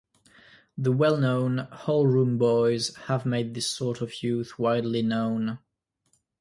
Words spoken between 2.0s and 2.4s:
Room